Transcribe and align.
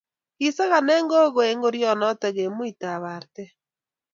kisakane 0.37 0.93
gogoe 1.09 1.51
ngorionoto 1.57 2.27
eng' 2.41 2.53
muitab 2.57 3.03
arte 3.15 3.43